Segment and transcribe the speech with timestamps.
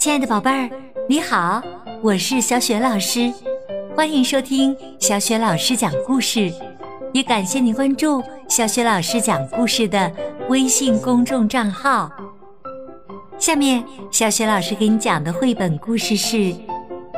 [0.00, 0.70] 亲爱的宝贝儿，
[1.06, 1.60] 你好，
[2.00, 3.30] 我是小雪老师，
[3.94, 6.50] 欢迎收听小雪老师讲故事，
[7.12, 10.10] 也感谢你关注小雪老师讲故事的
[10.48, 12.10] 微信公众账号。
[13.38, 16.36] 下面，小雪老师给你讲的绘本故事是《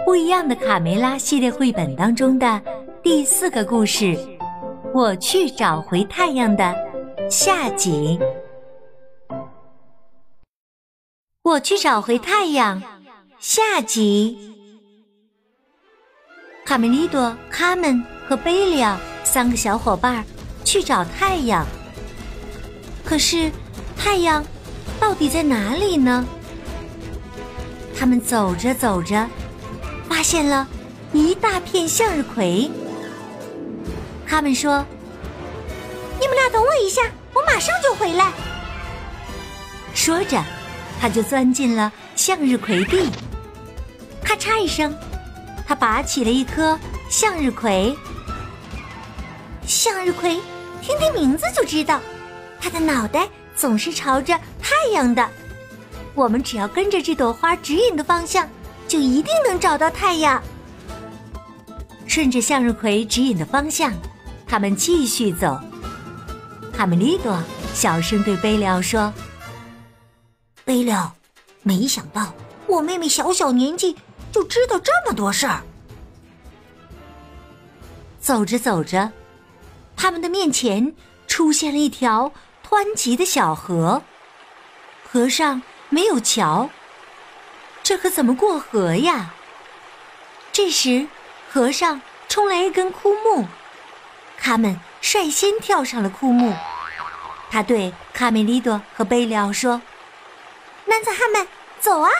[0.04, 2.60] 不一样的卡梅拉》系列绘本当中的
[3.00, 4.06] 第四个故事
[4.92, 6.74] 《我去找回太阳》的
[7.30, 8.18] 下集。
[11.42, 12.80] 我去找回太阳，
[13.40, 14.54] 下集。
[16.64, 20.24] 卡梅利多、卡门和贝利奥三个小伙伴
[20.64, 21.66] 去找太阳，
[23.04, 23.50] 可是
[23.96, 24.44] 太阳
[25.00, 26.24] 到底在哪里呢？
[27.98, 29.28] 他们走着走着，
[30.08, 30.68] 发现了
[31.12, 32.70] 一大片向日葵。
[34.28, 34.86] 他们说
[36.20, 37.02] ：“你们俩等我一下，
[37.34, 38.32] 我马上就回来。”
[39.92, 40.40] 说着。
[41.02, 43.10] 他就钻进了向日葵地，
[44.22, 44.96] 咔嚓一声，
[45.66, 46.78] 他拔起了一颗
[47.10, 47.98] 向日葵。
[49.66, 50.38] 向日葵，
[50.80, 52.00] 听听名字就知道，
[52.60, 55.28] 它的脑袋总是朝着太阳的。
[56.14, 58.48] 我们只要跟着这朵花指引的方向，
[58.86, 60.40] 就一定能找到太阳。
[62.06, 63.92] 顺着向日葵指引的方向，
[64.46, 65.58] 他们继续走。
[66.72, 67.42] 哈梅利多
[67.74, 69.12] 小声对贝利奥说。
[70.72, 71.12] 贝利奥，
[71.62, 72.32] 没想到
[72.66, 73.94] 我妹妹小小年纪
[74.32, 75.62] 就知道这么多事儿。
[78.18, 79.12] 走着走着，
[79.94, 80.94] 他们的面前
[81.26, 82.32] 出现了一条
[82.66, 84.02] 湍急的小河，
[85.06, 86.70] 河上没有桥，
[87.82, 89.34] 这可怎么过河呀？
[90.52, 91.06] 这时，
[91.50, 93.46] 河上冲来一根枯木，
[94.38, 96.54] 他们率先跳上了枯木。
[97.50, 99.82] 他对卡梅利多和贝利奥说。
[100.92, 101.48] 男子汉们，
[101.80, 102.10] 走啊！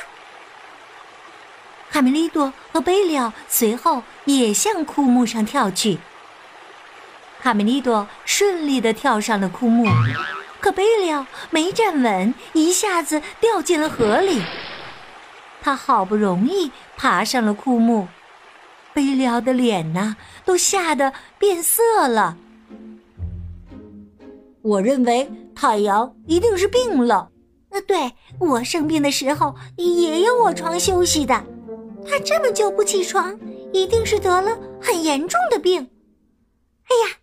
[1.91, 5.99] 卡梅利多和贝利奥随后也向枯木上跳去。
[7.43, 9.87] 卡梅利多顺利的跳上了枯木，
[10.59, 14.43] 可贝利奥没站稳，一下子掉进了河里。
[15.61, 18.09] 他好不容易爬上了枯木，
[18.95, 20.17] 贝利奥的脸呐
[20.47, 22.39] 都吓得变色了。
[24.63, 27.32] 我认为太阳一定是病了。
[27.73, 31.35] 呃，对我生病的时候也有卧床休息的。
[32.07, 33.39] 他这么久不起床，
[33.73, 35.81] 一定是得了很严重的病。
[35.81, 37.17] 哎呀，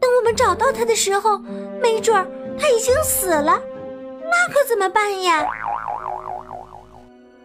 [0.00, 1.38] 等我们找到他的时候，
[1.80, 2.26] 没准儿
[2.58, 3.60] 他已经死了，
[4.22, 5.46] 那可怎么办呀？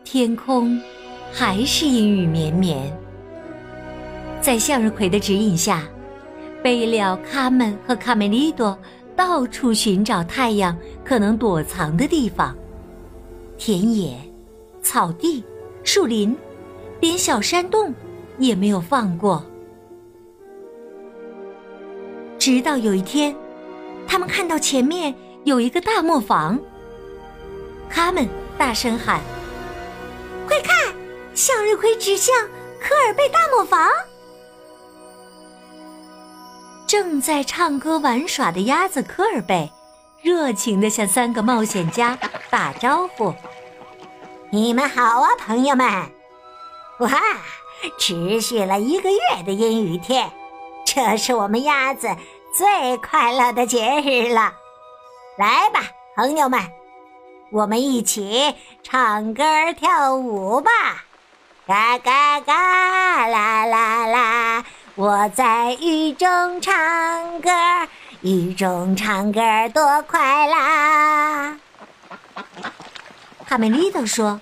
[0.03, 0.81] 天空
[1.31, 2.91] 还是阴雨绵绵。
[4.41, 5.83] 在向日葵的指引下，
[6.63, 8.75] 贝利奥、卡门和卡梅利多。
[9.15, 12.55] 到处寻找太阳可能躲藏的地方，
[13.57, 14.17] 田野、
[14.81, 15.43] 草地、
[15.83, 16.35] 树林，
[16.99, 17.93] 连小山洞
[18.37, 19.43] 也没有放过。
[22.39, 23.35] 直到有一天，
[24.07, 26.59] 他们看到前面有一个大磨坊，
[27.89, 29.21] 他们大声喊
[30.47, 30.93] ：“快看，
[31.35, 32.35] 向日葵指向
[32.79, 33.87] 科尔贝大磨坊！”
[36.91, 39.71] 正在唱歌玩耍的鸭子科尔贝，
[40.21, 42.19] 热情地向三个冒险家
[42.49, 43.33] 打招呼
[44.51, 45.87] ：“你们好啊，朋友们！
[46.99, 47.09] 哇，
[47.97, 50.29] 持续了一个月的阴雨天，
[50.85, 52.09] 这是我们鸭子
[52.57, 54.51] 最快乐的节日了。
[55.37, 55.79] 来吧，
[56.17, 56.59] 朋友们，
[57.53, 58.53] 我们一起
[58.83, 59.43] 唱歌
[59.77, 61.05] 跳舞吧！
[61.65, 64.65] 嘎嘎嘎，啦啦啦。”
[64.95, 67.49] 我在雨中唱歌，
[68.21, 69.39] 雨中唱歌
[69.73, 71.57] 多快乐。
[73.45, 74.41] 哈梅利多说：“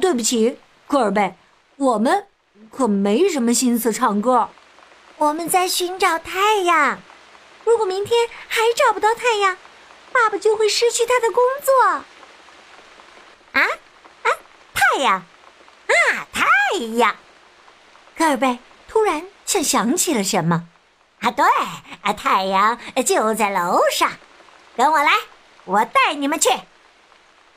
[0.00, 0.56] 对不起，
[0.86, 1.34] 科尔贝，
[1.76, 2.26] 我们
[2.70, 4.48] 可没什么心思唱歌。
[5.16, 7.00] 我们在寻找太阳。
[7.64, 9.56] 如果明天还找不到太阳，
[10.12, 11.84] 爸爸就会失去他的工作。
[13.52, 13.66] 啊
[14.22, 14.30] 啊！
[14.72, 16.26] 太阳啊！
[16.32, 16.46] 太
[16.96, 17.16] 阳！
[18.16, 18.58] 科尔贝。”
[18.98, 20.66] 突然，像想起了什么，
[21.20, 21.44] 啊，对，
[22.00, 24.10] 啊，太阳就在楼上，
[24.76, 25.12] 跟我来，
[25.66, 26.50] 我带你们去。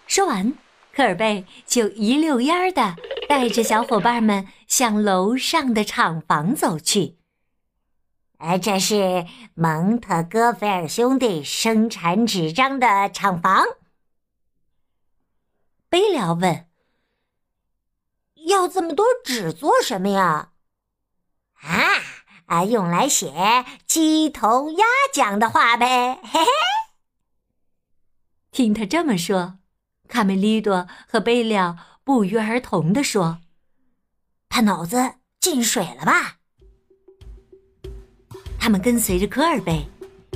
[0.06, 0.54] 说完，
[0.94, 2.96] 科尔贝就一溜烟儿的
[3.28, 7.18] 带着小伙伴们向楼上的厂房走去。
[8.38, 13.66] 哎，这是蒙特戈菲尔兄弟生产纸张的厂房。
[15.90, 16.68] 贝聊问
[18.46, 20.50] ：“要这么多纸做什么呀？”
[21.62, 22.02] 啊
[22.48, 22.66] 啊！
[22.66, 26.48] 用来写鸡同鸭讲的话呗，嘿嘿。
[28.52, 29.58] 听他这么说，
[30.10, 33.40] 卡梅利多和贝利奥不约而同地说
[34.50, 36.38] ：“他脑子进水了吧？”
[38.60, 39.88] 他们跟随着科尔贝，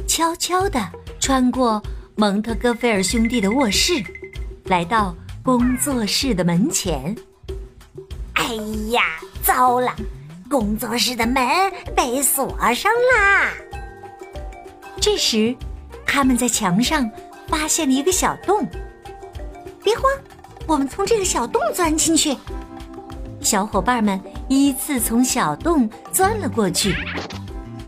[0.07, 0.79] 悄悄地
[1.19, 1.83] 穿过
[2.15, 4.01] 蒙特戈菲尔兄弟的卧室，
[4.65, 5.13] 来到
[5.43, 7.13] 工作室的门前。
[8.33, 8.53] 哎
[8.91, 9.93] 呀，糟了！
[10.55, 11.45] 工作室的门
[11.93, 13.51] 被锁上啦。
[15.01, 15.53] 这时，
[16.07, 17.11] 他们在墙上
[17.49, 18.65] 发现了一个小洞。
[19.83, 20.03] 别慌，
[20.65, 22.37] 我们从这个小洞钻进去。
[23.41, 24.17] 小伙伴们
[24.47, 26.95] 依次从小洞钻了过去。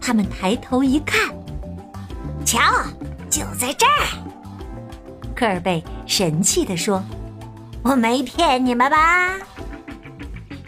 [0.02, 1.34] 他们抬头一看，
[2.44, 2.60] 瞧，
[3.30, 4.04] 就在这儿。
[5.34, 7.02] 科尔贝神气地说
[7.82, 9.38] ：“我没骗你们吧？”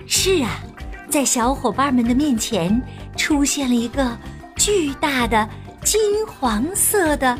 [0.08, 0.62] 是啊。
[1.10, 2.82] 在小伙伴们的面前，
[3.18, 4.16] 出现了一个
[4.56, 5.48] 巨大的
[5.84, 7.38] 金黄色的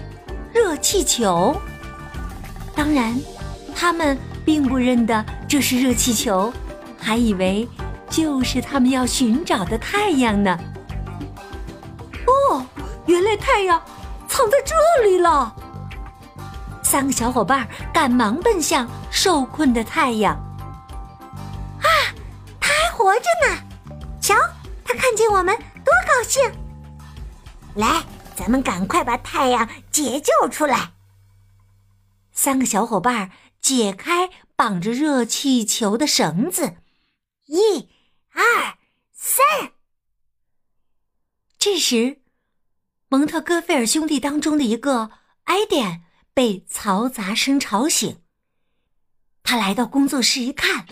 [0.52, 1.56] 热气球。
[2.76, 3.16] 当然，
[3.76, 6.52] 他们并不认得这是热气球，
[6.98, 7.68] 还以为
[8.10, 10.58] 就是他们要寻找的太阳呢。
[12.26, 12.66] 哦，
[13.06, 13.80] 原来太阳
[14.28, 15.54] 藏在这里了！
[16.82, 20.36] 三个小伙伴赶忙奔向受困的太阳。
[23.10, 24.36] 活着呢，瞧，
[24.86, 26.44] 他看见我们多高兴！
[27.74, 30.94] 来，咱们赶快把太阳解救出来。
[32.32, 36.76] 三个小伙伴解开绑着热气球的绳子，
[37.48, 37.90] 一、
[38.32, 38.78] 二、
[39.12, 39.72] 三。
[41.58, 42.22] 这时，
[43.08, 45.10] 蒙特戈菲尔兄弟当中的一个
[45.46, 46.04] 埃典
[46.36, 48.22] 被嘈杂声吵醒，
[49.42, 50.86] 他来到工作室一看，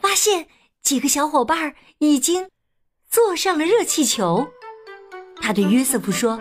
[0.00, 0.48] 发现。
[0.82, 2.48] 几个小伙伴已经
[3.08, 4.46] 坐上了热气球。
[5.40, 6.40] 他对约瑟夫说：“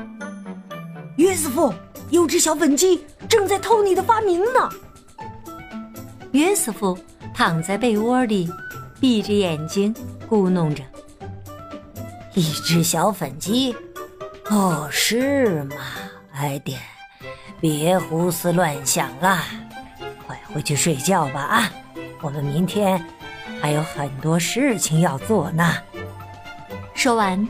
[1.18, 1.74] 约瑟夫，
[2.10, 4.70] 有只小粉鸡正在偷你的发明呢。”
[6.34, 6.98] 约瑟夫
[7.34, 8.50] 躺在被窝里，
[9.00, 9.94] 闭着眼睛
[10.30, 10.84] 咕哝着
[12.34, 13.76] ：“一只小粉鸡？
[14.50, 15.76] 哦，是吗？
[16.34, 16.80] 艾典，
[17.60, 19.40] 别胡思乱想了，
[20.26, 21.42] 快回去睡觉吧！
[21.42, 21.72] 啊，
[22.22, 23.04] 我们明天……”
[23.62, 25.76] 还有很多事情要做呢。
[26.96, 27.48] 说完，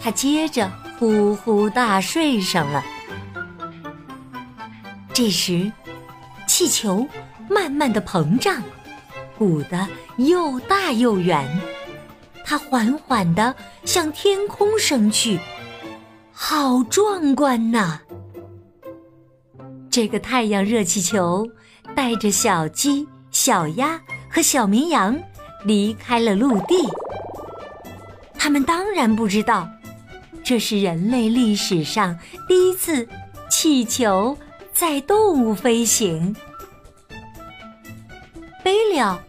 [0.00, 2.84] 他接着呼呼大睡上了。
[5.12, 5.70] 这时，
[6.46, 7.06] 气球
[7.48, 8.62] 慢慢的膨胀，
[9.36, 9.86] 鼓得
[10.16, 11.60] 又大又圆，
[12.44, 13.54] 它缓缓的
[13.84, 15.38] 向天空升去，
[16.32, 18.00] 好壮观呐！
[19.90, 21.46] 这个太阳热气球
[21.94, 24.00] 带着小鸡、小鸭
[24.30, 25.18] 和小绵羊。
[25.64, 26.74] 离开了陆地，
[28.34, 29.68] 他们当然不知道，
[30.42, 32.18] 这是人类历史上
[32.48, 33.06] 第一次
[33.50, 34.36] 气球
[34.72, 36.34] 载动物飞行。
[38.64, 39.22] 贝了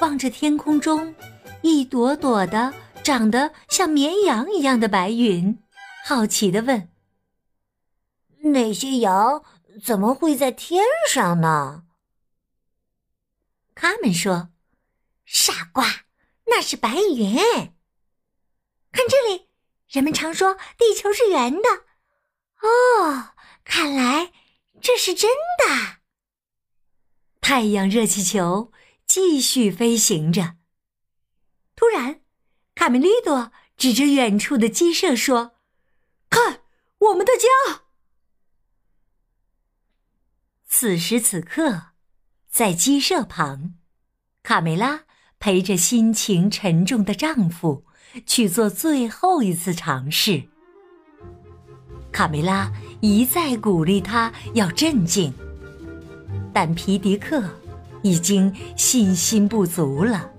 [0.00, 1.14] 望着天空中
[1.62, 2.72] 一朵朵的
[3.02, 5.58] 长得像绵羊一样的白云，
[6.04, 6.88] 好奇的问
[8.52, 9.42] ：“那些羊
[9.82, 11.84] 怎么会在天上呢？”
[13.74, 14.51] 他们说。
[15.32, 16.04] 傻瓜，
[16.44, 17.34] 那是白云。
[18.92, 19.48] 看这里，
[19.88, 21.86] 人们常说地球是圆的。
[22.60, 23.32] 哦，
[23.64, 24.30] 看来
[24.82, 25.30] 这是真
[25.66, 26.00] 的。
[27.40, 28.72] 太阳热气球
[29.06, 30.58] 继续飞行着。
[31.74, 32.20] 突然，
[32.74, 35.56] 卡梅利多指着远处的鸡舍说
[36.28, 36.62] ：“看，
[36.98, 37.84] 我们的家！”
[40.68, 41.92] 此时此刻，
[42.50, 43.78] 在鸡舍旁，
[44.42, 45.06] 卡梅拉。
[45.42, 47.82] 陪着心情沉重的丈夫
[48.24, 50.44] 去做最后一次尝试。
[52.12, 52.70] 卡梅拉
[53.00, 55.34] 一再鼓励他要镇静，
[56.54, 57.42] 但皮迪克
[58.02, 60.30] 已经信心不足了。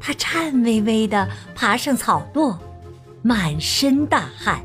[0.00, 2.58] 他颤巍巍地爬上草垛，
[3.20, 4.64] 满身大汗。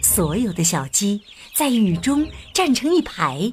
[0.00, 1.20] 所有的小鸡
[1.56, 3.52] 在雨中站成一排。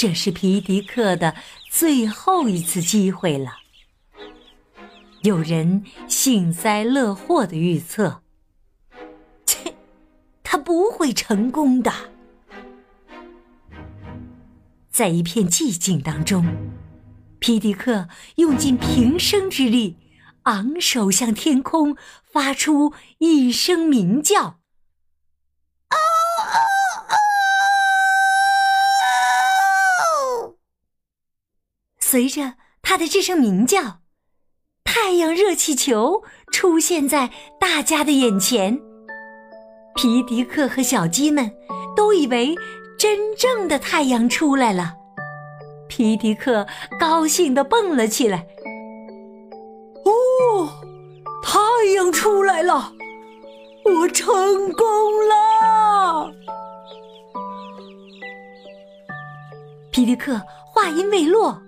[0.00, 1.34] 这是皮迪克的。
[1.68, 3.58] 最后一次机会了。
[5.20, 8.22] 有人幸灾乐祸的预测
[9.44, 9.74] ：“切，
[10.42, 11.92] 他不会成功的。”
[14.90, 16.46] 在一片寂静当中，
[17.38, 19.98] 皮迪克用尽平生之力，
[20.44, 24.59] 昂首向天空发出一声鸣叫。
[32.10, 34.00] 随着他的这声鸣叫，
[34.82, 38.76] 太阳热气球出现在大家的眼前。
[39.94, 41.48] 皮迪克和小鸡们
[41.94, 42.56] 都以为
[42.98, 44.92] 真正的太阳出来了。
[45.86, 46.16] 皮。
[46.16, 46.66] 迪克
[46.98, 48.44] 高兴地蹦了起来。
[50.04, 50.68] 哦，
[51.44, 51.60] 太
[51.94, 52.92] 阳出来了！
[53.84, 54.26] 我成
[54.72, 54.84] 功
[55.28, 56.32] 了！
[59.92, 61.62] 皮迪克话音未落，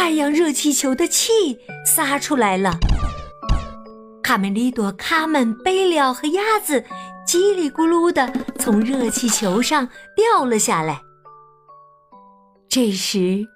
[0.00, 2.78] 太阳热气球的气撒出来了。
[4.22, 6.84] 卡梅利多、卡门、贝了和鸭子
[7.26, 11.00] 叽里咕噜的从热气球上掉了下来。
[12.68, 13.48] 这时，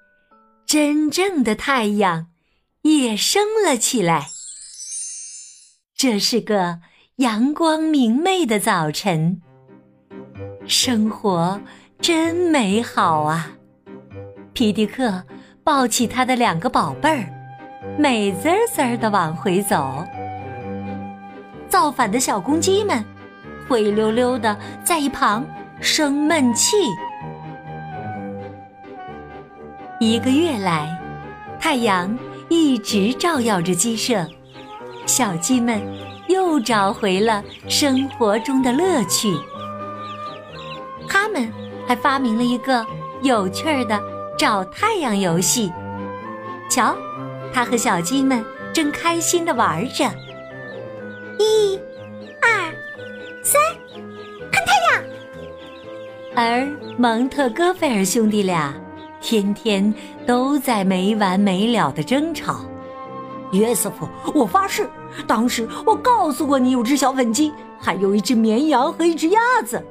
[0.65, 2.27] 真正的太阳
[2.81, 4.27] 也升了起来。
[5.95, 6.81] 这是个
[7.15, 9.41] 阳光明媚的早晨，
[10.67, 11.61] 生活
[12.01, 13.53] 真美好啊！
[14.51, 15.23] 皮迪克
[15.63, 17.25] 抱起他的两个宝贝儿，
[17.97, 20.05] 美滋滋的往回走。
[21.69, 23.03] 造反的小公鸡们
[23.67, 25.45] 灰溜溜的在一旁
[25.79, 26.75] 生闷气。
[30.01, 30.89] 一个月来，
[31.61, 32.17] 太阳
[32.49, 34.27] 一直照耀着鸡舍，
[35.05, 35.81] 小鸡们
[36.27, 39.33] 又找回了生活中的乐趣。
[41.07, 41.49] 他们
[41.87, 42.85] 还发明了一个
[43.21, 43.97] 有趣儿的
[44.43, 45.71] 找太阳游戏。
[46.69, 46.93] 瞧，
[47.53, 50.03] 他和小鸡们正开心的玩着。
[51.39, 51.79] 一、
[52.41, 52.69] 二、
[53.41, 53.61] 三，
[54.51, 55.03] 看太阳。
[56.35, 58.75] 而蒙特戈菲尔兄弟俩
[59.21, 59.93] 天天
[60.27, 62.65] 都在没完没了的争吵。
[63.53, 64.89] 约瑟夫，我发誓，
[65.25, 69.81] 当时我告诉过你有只小粉鸡，还有一只绵羊和一只鸭子。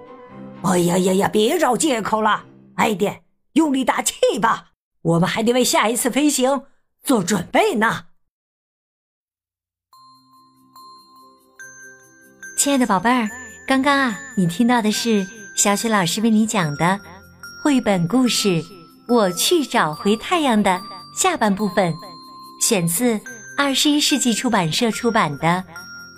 [0.64, 1.30] 哎呀呀呀！
[1.32, 2.44] 别找借口了，
[2.74, 3.21] 艾典，
[3.54, 6.64] 用力打气吧，我们还得为下一次飞行
[7.02, 8.06] 做准备呢。
[12.56, 13.28] 亲爱的宝贝儿，
[13.66, 16.98] 刚刚啊，你听到的是小雪老师为你讲的
[17.62, 18.48] 绘本故事
[19.08, 20.80] 《我去找回太阳》的
[21.14, 21.92] 下半部分，
[22.60, 23.20] 选自
[23.58, 25.48] 二十一世纪出版社出版的《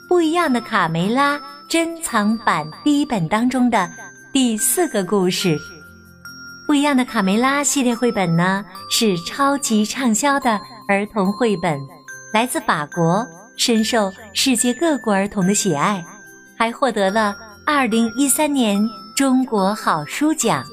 [0.09, 3.91] 不一样的卡梅拉》珍藏版第一本当中的
[4.33, 5.59] 第四个故事。
[6.75, 11.81] 《不一样的卡梅拉》系列绘本呢，是超级畅销的儿童绘本，
[12.33, 13.25] 来自法国，
[13.57, 16.05] 深受世界各国儿童的喜爱。
[16.59, 17.33] 还获得了
[17.65, 18.85] 二零一三年
[19.17, 20.65] 中国好书奖，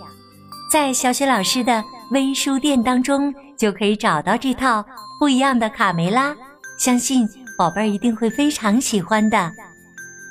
[0.72, 4.84] 在小雪老师的微书店当中就可以找到这套
[5.20, 6.36] 不一样的卡梅拉，
[6.80, 9.52] 相信宝贝儿一定会非常喜欢的。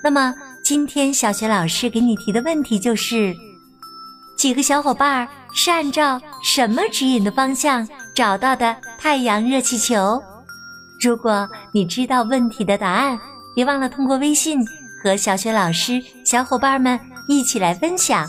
[0.02, 0.34] 那么
[0.64, 3.32] 今天小雪老师给你提的问题就是：
[4.40, 10.18] 几个小伙伴是按照什么指引的方向找到的太阳热气球？
[10.98, 13.20] 如果你知道问题的答案，
[13.54, 14.58] 别忘了通过微信。
[15.04, 18.26] 和小雪老师、小伙伴们一起来分享。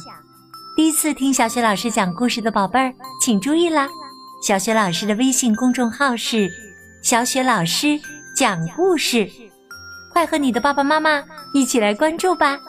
[0.75, 3.87] 第一次听小雪老师讲故事的宝贝儿，请注意啦！
[4.45, 6.49] 小雪老师的微信公众号是
[7.01, 7.97] “小雪老师
[8.35, 9.29] 讲故事”，
[10.11, 12.59] 快和你的爸爸妈妈一起来关注吧！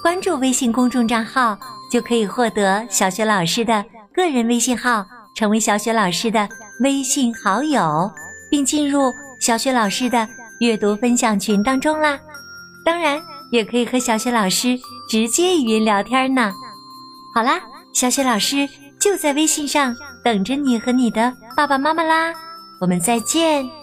[0.00, 1.58] 关注微信公众账号，
[1.92, 3.84] 就可以获得小雪老师的
[4.14, 5.04] 个人微信号，
[5.36, 6.48] 成为小雪老师的
[6.80, 8.10] 微信好友，
[8.50, 10.26] 并进入小雪老师的
[10.60, 12.18] 阅读分享群当中啦！
[12.84, 13.20] 当然。
[13.52, 14.78] 也可以和小雪老师
[15.10, 16.50] 直接语音聊天呢。
[17.34, 17.60] 好啦，
[17.92, 18.66] 小雪老师
[18.98, 19.94] 就在微信上
[20.24, 22.32] 等着你和你的爸爸妈妈啦。
[22.80, 23.81] 我们再见。